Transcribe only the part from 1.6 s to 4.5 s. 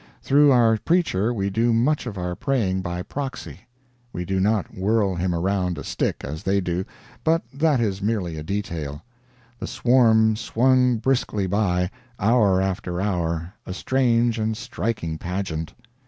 much of our praying by proxy. We do